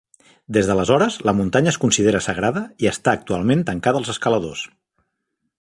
Des 0.55 0.69
d"aleshores, 0.69 1.17
la 1.29 1.33
muntanya 1.41 1.71
es 1.73 1.77
considera 1.83 2.23
sagrada 2.29 2.65
i 2.87 2.91
està 2.95 3.15
actualment 3.21 3.65
tancada 3.71 4.03
als 4.05 4.13
escaladors. 4.19 4.69